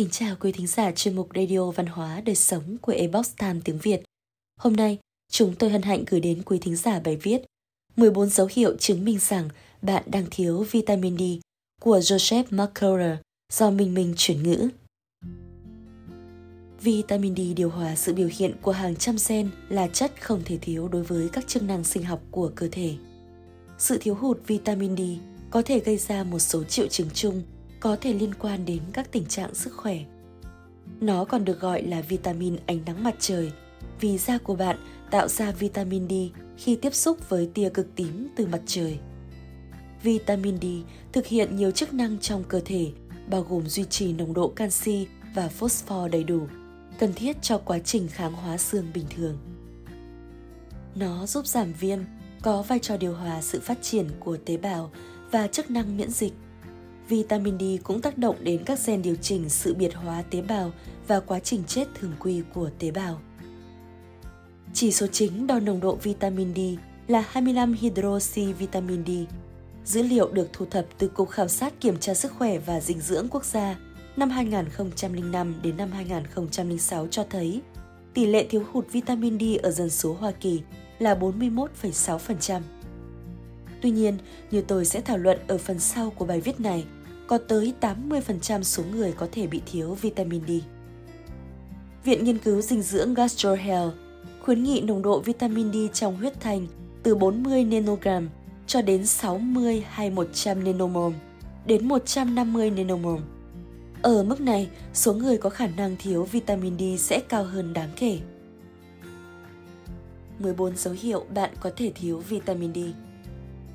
[0.00, 3.60] kính chào quý thính giả chuyên mục Radio Văn hóa Đời Sống của Ebox Time
[3.64, 4.02] tiếng Việt.
[4.60, 4.98] Hôm nay,
[5.32, 7.42] chúng tôi hân hạnh gửi đến quý thính giả bài viết
[7.96, 9.48] 14 dấu hiệu chứng minh rằng
[9.82, 11.22] bạn đang thiếu vitamin D
[11.80, 13.18] của Joseph McCullough
[13.52, 14.68] do Minh Minh chuyển ngữ.
[16.80, 20.58] Vitamin D điều hòa sự biểu hiện của hàng trăm gen là chất không thể
[20.60, 22.94] thiếu đối với các chức năng sinh học của cơ thể.
[23.78, 25.00] Sự thiếu hụt vitamin D
[25.50, 27.42] có thể gây ra một số triệu chứng chung
[27.80, 29.98] có thể liên quan đến các tình trạng sức khỏe.
[31.00, 33.52] Nó còn được gọi là vitamin ánh nắng mặt trời
[34.00, 34.76] vì da của bạn
[35.10, 36.12] tạo ra vitamin D
[36.56, 38.98] khi tiếp xúc với tia cực tím từ mặt trời.
[40.02, 40.64] Vitamin D
[41.12, 42.92] thực hiện nhiều chức năng trong cơ thể,
[43.30, 46.46] bao gồm duy trì nồng độ canxi và phosphor đầy đủ,
[46.98, 49.38] cần thiết cho quá trình kháng hóa xương bình thường.
[50.94, 51.98] Nó giúp giảm viêm,
[52.42, 54.90] có vai trò điều hòa sự phát triển của tế bào
[55.30, 56.32] và chức năng miễn dịch.
[57.10, 60.72] Vitamin D cũng tác động đến các gen điều chỉnh sự biệt hóa tế bào
[61.06, 63.20] và quá trình chết thường quy của tế bào.
[64.74, 66.58] Chỉ số chính đo nồng độ vitamin D
[67.08, 69.10] là 25 hydroxy vitamin D.
[69.84, 73.00] Dữ liệu được thu thập từ Cục Khảo sát Kiểm tra Sức khỏe và Dinh
[73.00, 73.76] dưỡng Quốc gia
[74.16, 77.60] năm 2005 đến năm 2006 cho thấy
[78.14, 80.60] tỷ lệ thiếu hụt vitamin D ở dân số Hoa Kỳ
[80.98, 82.60] là 41,6%.
[83.80, 84.18] Tuy nhiên,
[84.50, 86.84] như tôi sẽ thảo luận ở phần sau của bài viết này,
[87.30, 90.50] có tới 80% số người có thể bị thiếu vitamin D.
[92.04, 93.94] Viện Nghiên cứu Dinh dưỡng GastroHealth
[94.40, 96.66] khuyến nghị nồng độ vitamin D trong huyết thanh
[97.02, 98.28] từ 40 nanogram
[98.66, 101.12] cho đến 60 hay 100 nanomol
[101.66, 103.20] đến 150 nanomol.
[104.02, 107.90] Ở mức này, số người có khả năng thiếu vitamin D sẽ cao hơn đáng
[107.96, 108.18] kể.
[110.38, 112.78] 14 dấu hiệu bạn có thể thiếu vitamin D.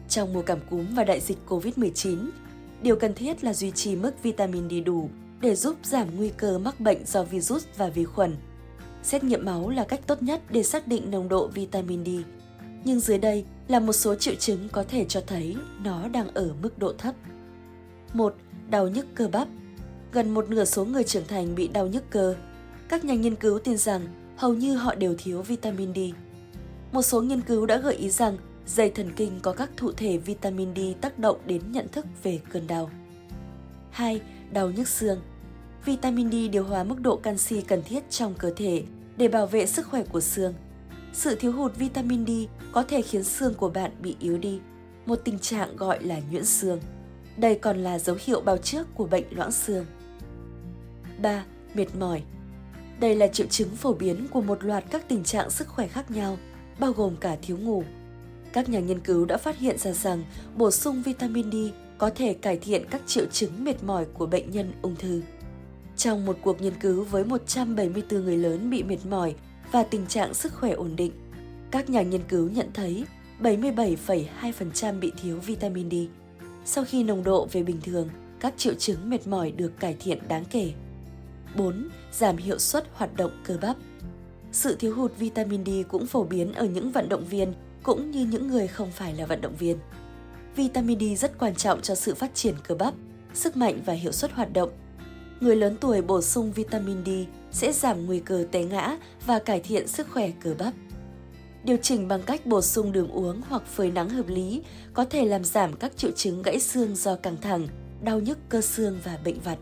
[0.09, 2.29] Trong mùa cảm cúm và đại dịch COVID-19,
[2.81, 5.09] điều cần thiết là duy trì mức vitamin D đủ
[5.41, 8.35] để giúp giảm nguy cơ mắc bệnh do virus và vi khuẩn.
[9.03, 12.09] Xét nghiệm máu là cách tốt nhất để xác định nồng độ vitamin D.
[12.83, 16.53] Nhưng dưới đây là một số triệu chứng có thể cho thấy nó đang ở
[16.61, 17.15] mức độ thấp.
[18.13, 18.35] 1.
[18.69, 19.47] Đau nhức cơ bắp.
[20.11, 22.35] Gần một nửa số người trưởng thành bị đau nhức cơ.
[22.89, 24.01] Các nhà nghiên cứu tin rằng
[24.37, 25.99] hầu như họ đều thiếu vitamin D.
[26.91, 28.37] Một số nghiên cứu đã gợi ý rằng
[28.67, 32.39] dây thần kinh có các thụ thể vitamin D tác động đến nhận thức về
[32.51, 32.89] cơn đau.
[33.91, 34.21] 2.
[34.51, 35.21] Đau nhức xương
[35.85, 38.83] Vitamin D điều hòa mức độ canxi cần thiết trong cơ thể
[39.17, 40.53] để bảo vệ sức khỏe của xương.
[41.13, 42.29] Sự thiếu hụt vitamin D
[42.71, 44.59] có thể khiến xương của bạn bị yếu đi,
[45.05, 46.79] một tình trạng gọi là nhuyễn xương.
[47.37, 49.85] Đây còn là dấu hiệu báo trước của bệnh loãng xương.
[51.21, 51.45] 3.
[51.73, 52.23] Mệt mỏi
[52.99, 56.11] Đây là triệu chứng phổ biến của một loạt các tình trạng sức khỏe khác
[56.11, 56.37] nhau,
[56.79, 57.83] bao gồm cả thiếu ngủ,
[58.55, 60.23] các nhà nghiên cứu đã phát hiện ra rằng
[60.55, 61.55] bổ sung vitamin D
[61.97, 65.21] có thể cải thiện các triệu chứng mệt mỏi của bệnh nhân ung thư.
[65.97, 69.35] Trong một cuộc nghiên cứu với 174 người lớn bị mệt mỏi
[69.71, 71.11] và tình trạng sức khỏe ổn định,
[71.71, 73.05] các nhà nghiên cứu nhận thấy
[73.41, 75.93] 77,2% bị thiếu vitamin D.
[76.65, 80.27] Sau khi nồng độ về bình thường, các triệu chứng mệt mỏi được cải thiện
[80.27, 80.71] đáng kể.
[81.57, 81.89] 4.
[82.11, 83.77] Giảm hiệu suất hoạt động cơ bắp.
[84.51, 87.53] Sự thiếu hụt vitamin D cũng phổ biến ở những vận động viên
[87.85, 89.77] cũng như những người không phải là vận động viên.
[90.55, 92.93] Vitamin D rất quan trọng cho sự phát triển cơ bắp,
[93.33, 94.69] sức mạnh và hiệu suất hoạt động.
[95.39, 97.09] Người lớn tuổi bổ sung vitamin D
[97.51, 100.73] sẽ giảm nguy cơ té ngã và cải thiện sức khỏe cơ bắp.
[101.63, 104.61] Điều chỉnh bằng cách bổ sung đường uống hoặc phơi nắng hợp lý
[104.93, 107.67] có thể làm giảm các triệu chứng gãy xương do căng thẳng,
[108.01, 109.57] đau nhức cơ xương và bệnh vặt.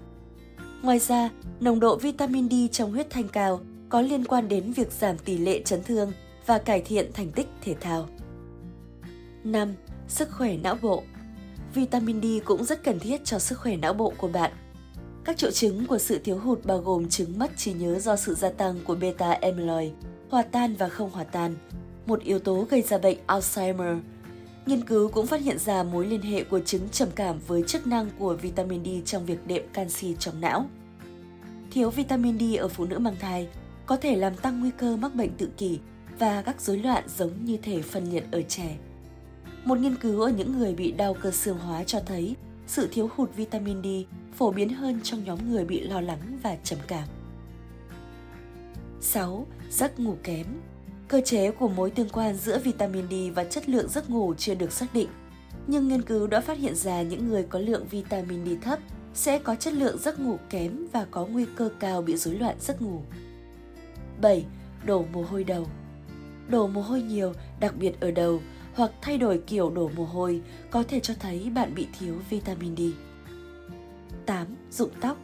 [0.82, 1.30] Ngoài ra,
[1.60, 3.60] nồng độ vitamin D trong huyết thanh cao
[3.90, 6.12] có liên quan đến việc giảm tỷ lệ chấn thương
[6.46, 8.08] và cải thiện thành tích thể thao.
[9.44, 9.74] 5.
[10.08, 11.04] Sức khỏe não bộ
[11.74, 14.52] Vitamin D cũng rất cần thiết cho sức khỏe não bộ của bạn.
[15.26, 18.34] Các triệu chứng của sự thiếu hụt bao gồm chứng mất trí nhớ do sự
[18.34, 19.92] gia tăng của beta amyloid,
[20.30, 21.56] hòa tan và không hòa tan,
[22.06, 24.00] một yếu tố gây ra bệnh Alzheimer.
[24.66, 27.88] Nghiên cứu cũng phát hiện ra mối liên hệ của chứng trầm cảm với chức
[27.88, 30.66] năng của vitamin D trong việc đệm canxi trong não.
[31.72, 33.48] Thiếu vitamin D ở phụ nữ mang thai
[33.86, 35.80] có thể làm tăng nguy cơ mắc bệnh tự kỷ
[36.20, 38.78] và các rối loạn giống như thể phân liệt ở trẻ.
[39.66, 42.36] Một nghiên cứu ở những người bị đau cơ xương hóa cho thấy
[42.68, 43.88] sự thiếu hụt vitamin D
[44.34, 47.08] phổ biến hơn trong nhóm người bị lo lắng và trầm cảm.
[49.02, 49.48] 6.
[49.70, 50.46] Giấc ngủ kém
[51.08, 54.56] Cơ chế của mối tương quan giữa vitamin D và chất lượng giấc ngủ chưa
[54.56, 55.10] được xác định,
[55.68, 58.80] nhưng nghiên cứu đã phát hiện ra những người có lượng vitamin D thấp
[59.14, 62.56] sẽ có chất lượng giấc ngủ kém và có nguy cơ cao bị rối loạn
[62.60, 63.02] giấc ngủ.
[64.22, 64.46] 7.
[64.86, 65.68] Đổ mồ hôi đầu
[66.50, 68.42] Đổ mồ hôi nhiều, đặc biệt ở đầu,
[68.74, 70.42] hoặc thay đổi kiểu đổ mồ hôi
[70.72, 72.82] có thể cho thấy bạn bị thiếu vitamin D.
[74.26, 74.48] 8.
[74.72, 75.18] Rụng tóc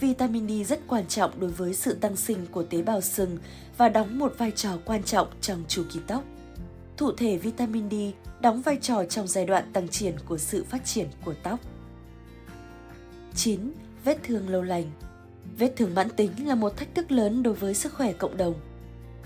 [0.00, 3.38] vitamin D rất quan trọng đối với sự tăng sinh của tế bào sừng
[3.76, 6.24] và đóng một vai trò quan trọng trong chu kỳ tóc.
[6.96, 7.94] Thụ thể vitamin D
[8.40, 11.60] đóng vai trò trong giai đoạn tăng triển của sự phát triển của tóc.
[13.34, 13.60] 9.
[14.04, 14.90] Vết thương lâu lành
[15.58, 18.54] Vết thương mãn tính là một thách thức lớn đối với sức khỏe cộng đồng.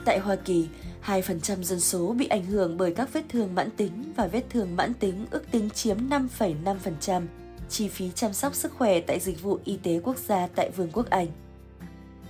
[0.08, 0.69] Tại Hoa Kỳ,
[1.06, 4.76] 2% dân số bị ảnh hưởng bởi các vết thương mãn tính và vết thương
[4.76, 7.26] mãn tính ước tính chiếm 5,5%
[7.69, 10.90] chi phí chăm sóc sức khỏe tại dịch vụ y tế quốc gia tại Vương
[10.93, 11.26] quốc Anh.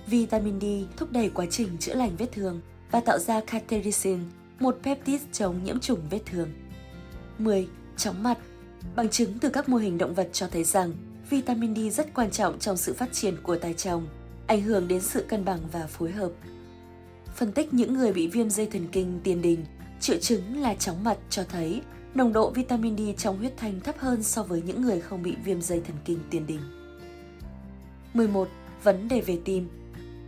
[0.07, 0.65] Vitamin D
[0.97, 2.61] thúc đẩy quá trình chữa lành vết thương
[2.91, 4.19] và tạo ra cathepsin,
[4.59, 6.49] một peptide chống nhiễm trùng vết thương.
[7.37, 7.67] 10.
[7.97, 8.37] Chóng mặt
[8.95, 10.93] Bằng chứng từ các mô hình động vật cho thấy rằng
[11.29, 14.07] vitamin D rất quan trọng trong sự phát triển của tai trồng,
[14.47, 16.31] ảnh hưởng đến sự cân bằng và phối hợp.
[17.39, 19.65] Phân tích những người bị viêm dây thần kinh tiền đình,
[19.99, 21.81] triệu chứng là chóng mặt cho thấy
[22.13, 25.35] nồng độ vitamin D trong huyết thanh thấp hơn so với những người không bị
[25.43, 26.59] viêm dây thần kinh tiền đình.
[28.13, 28.47] 11.
[28.83, 29.69] Vấn đề về tim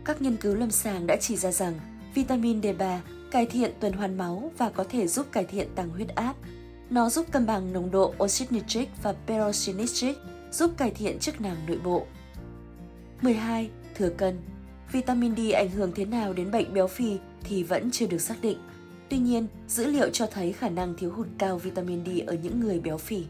[0.04, 1.74] Các nghiên cứu lâm sàng đã chỉ ra rằng
[2.14, 2.98] vitamin D3
[3.30, 6.34] cải thiện tuần hoàn máu và có thể giúp cải thiện tăng huyết áp.
[6.90, 10.16] Nó giúp cân bằng nồng độ oxit nitric và peroxynitric,
[10.52, 12.06] giúp cải thiện chức năng nội bộ.
[13.22, 13.70] 12.
[13.94, 14.38] Thừa cân
[14.92, 18.34] Vitamin D ảnh hưởng thế nào đến bệnh béo phì thì vẫn chưa được xác
[18.42, 18.58] định.
[19.08, 22.60] Tuy nhiên, dữ liệu cho thấy khả năng thiếu hụt cao vitamin D ở những
[22.60, 23.24] người béo phì.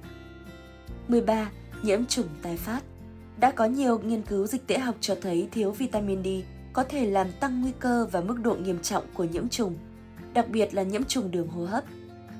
[1.08, 1.50] 13.
[1.82, 2.80] Nhiễm trùng tái phát
[3.40, 6.28] Đã có nhiều nghiên cứu dịch tễ học cho thấy thiếu vitamin D
[6.72, 9.74] có thể làm tăng nguy cơ và mức độ nghiêm trọng của nhiễm trùng,
[10.34, 11.84] đặc biệt là nhiễm trùng đường hô hấp.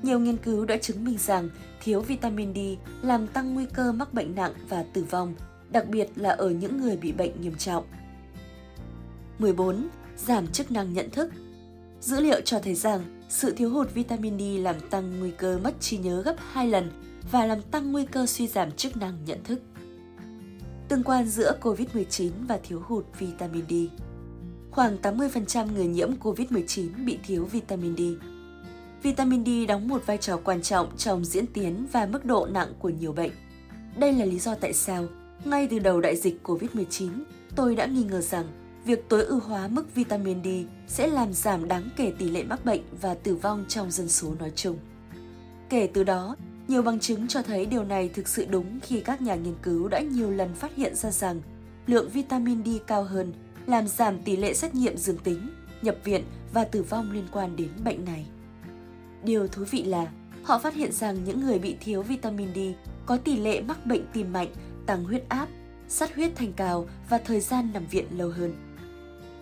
[0.03, 1.49] Nhiều nghiên cứu đã chứng minh rằng
[1.83, 2.57] thiếu vitamin D
[3.01, 5.35] làm tăng nguy cơ mắc bệnh nặng và tử vong,
[5.71, 7.83] đặc biệt là ở những người bị bệnh nghiêm trọng.
[9.39, 9.87] 14.
[10.17, 11.31] Giảm chức năng nhận thức
[12.01, 15.81] Dữ liệu cho thấy rằng sự thiếu hụt vitamin D làm tăng nguy cơ mất
[15.81, 16.91] trí nhớ gấp 2 lần
[17.31, 19.61] và làm tăng nguy cơ suy giảm chức năng nhận thức.
[20.87, 23.73] Tương quan giữa COVID-19 và thiếu hụt vitamin D
[24.71, 28.01] Khoảng 80% người nhiễm COVID-19 bị thiếu vitamin D.
[29.03, 32.73] Vitamin D đóng một vai trò quan trọng trong diễn tiến và mức độ nặng
[32.79, 33.31] của nhiều bệnh.
[33.97, 35.05] Đây là lý do tại sao,
[35.45, 37.09] ngay từ đầu đại dịch COVID-19,
[37.55, 38.45] tôi đã nghi ngờ rằng
[38.85, 40.47] việc tối ưu hóa mức vitamin D
[40.87, 44.35] sẽ làm giảm đáng kể tỷ lệ mắc bệnh và tử vong trong dân số
[44.39, 44.77] nói chung.
[45.69, 46.35] Kể từ đó,
[46.67, 49.87] nhiều bằng chứng cho thấy điều này thực sự đúng khi các nhà nghiên cứu
[49.87, 51.41] đã nhiều lần phát hiện ra rằng
[51.87, 53.33] lượng vitamin D cao hơn
[53.65, 55.49] làm giảm tỷ lệ xét nghiệm dương tính,
[55.81, 58.25] nhập viện và tử vong liên quan đến bệnh này.
[59.23, 60.07] Điều thú vị là
[60.43, 62.59] họ phát hiện rằng những người bị thiếu vitamin D
[63.05, 64.53] có tỷ lệ mắc bệnh tim mạnh,
[64.85, 65.47] tăng huyết áp,
[65.87, 68.72] sát huyết thành cao và thời gian nằm viện lâu hơn.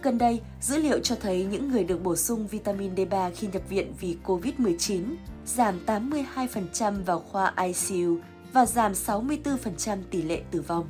[0.03, 3.62] Gần đây, dữ liệu cho thấy những người được bổ sung vitamin D3 khi nhập
[3.69, 5.03] viện vì COVID-19
[5.45, 8.18] giảm 82% vào khoa ICU
[8.53, 10.89] và giảm 64% tỷ lệ tử vong.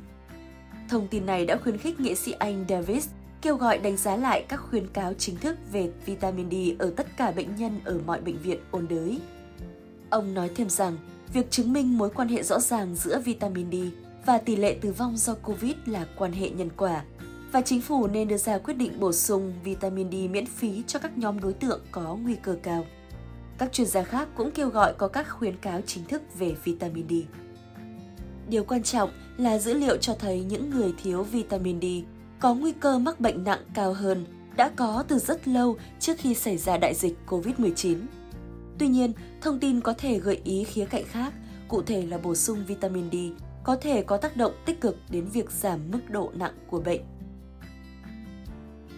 [0.88, 3.08] Thông tin này đã khuyến khích nghệ sĩ Anh Davis
[3.42, 7.06] kêu gọi đánh giá lại các khuyến cáo chính thức về vitamin D ở tất
[7.16, 9.18] cả bệnh nhân ở mọi bệnh viện ôn đới.
[10.10, 10.96] Ông nói thêm rằng,
[11.32, 13.74] việc chứng minh mối quan hệ rõ ràng giữa vitamin D
[14.26, 17.02] và tỷ lệ tử vong do COVID là quan hệ nhân quả
[17.52, 20.98] và chính phủ nên đưa ra quyết định bổ sung vitamin D miễn phí cho
[20.98, 22.84] các nhóm đối tượng có nguy cơ cao.
[23.58, 27.08] Các chuyên gia khác cũng kêu gọi có các khuyến cáo chính thức về vitamin
[27.08, 27.12] D.
[28.48, 31.84] Điều quan trọng là dữ liệu cho thấy những người thiếu vitamin D
[32.40, 34.26] có nguy cơ mắc bệnh nặng cao hơn
[34.56, 37.96] đã có từ rất lâu trước khi xảy ra đại dịch COVID-19.
[38.78, 41.32] Tuy nhiên, thông tin có thể gợi ý khía cạnh khác,
[41.68, 43.16] cụ thể là bổ sung vitamin D
[43.64, 47.00] có thể có tác động tích cực đến việc giảm mức độ nặng của bệnh.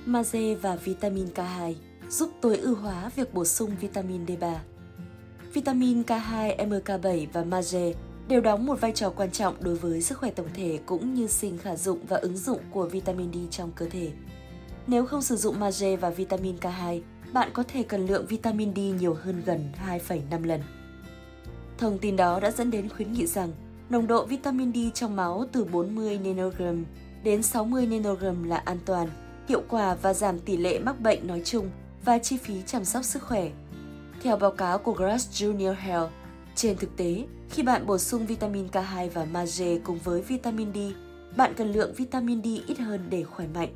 [0.07, 1.75] Magie và vitamin K2
[2.09, 4.55] giúp tối ưu hóa việc bổ sung vitamin D3.
[5.53, 7.93] Vitamin K2, MK7 và magie
[8.29, 11.27] đều đóng một vai trò quan trọng đối với sức khỏe tổng thể cũng như
[11.27, 14.13] sinh khả dụng và ứng dụng của vitamin D trong cơ thể.
[14.87, 17.01] Nếu không sử dụng magie và vitamin K2,
[17.33, 20.61] bạn có thể cần lượng vitamin D nhiều hơn gần 2,5 lần.
[21.79, 23.53] Thông tin đó đã dẫn đến khuyến nghị rằng
[23.91, 26.85] nồng độ vitamin D trong máu từ 40 nanogram
[27.23, 29.09] đến 60 nanogram là an toàn,
[29.49, 31.71] hiệu quả và giảm tỷ lệ mắc bệnh nói chung
[32.05, 33.51] và chi phí chăm sóc sức khỏe.
[34.23, 36.11] Theo báo cáo của Grass Junior Health,
[36.55, 40.79] trên thực tế, khi bạn bổ sung vitamin K2 và magie cùng với vitamin D,
[41.37, 43.69] bạn cần lượng vitamin D ít hơn để khỏe mạnh.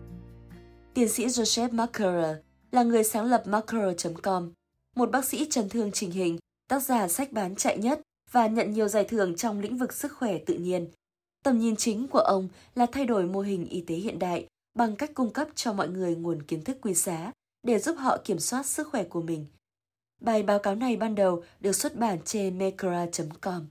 [0.94, 2.36] Tiến sĩ Joseph Marker
[2.72, 4.52] là người sáng lập marker.com,
[4.96, 8.72] một bác sĩ chấn thương trình hình, tác giả sách bán chạy nhất và nhận
[8.72, 10.88] nhiều giải thưởng trong lĩnh vực sức khỏe tự nhiên.
[11.44, 14.46] Tầm nhìn chính của ông là thay đổi mô hình y tế hiện đại
[14.78, 17.32] bằng cách cung cấp cho mọi người nguồn kiến thức quý giá
[17.62, 19.46] để giúp họ kiểm soát sức khỏe của mình–
[20.20, 23.66] Bài báo cáo này ban đầu được xuất bản trên mekra.com.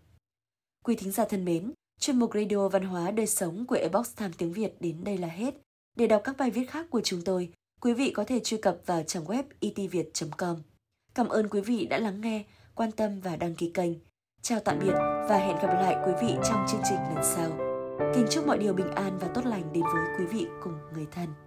[0.84, 4.32] Quý thính giả thân mến, Chuyên mục Radio Văn hóa Đời Sống của Ebox Time
[4.38, 5.54] tiếng Việt đến đây là hết.
[5.96, 7.50] Để đọc các bài viết khác của chúng tôi,
[7.82, 10.58] quý vị có thể truy cập vào trang web itviet.com.
[11.16, 12.44] Cảm ơn quý vị đã lắng nghe,
[12.76, 13.92] quan tâm và đăng ký kênh.
[14.42, 14.94] Chào tạm biệt
[15.30, 17.67] và hẹn gặp lại quý vị trong chương trình lần sau.
[18.00, 21.08] Kính chúc mọi điều bình an và tốt lành đến với quý vị cùng người
[21.12, 21.47] thân.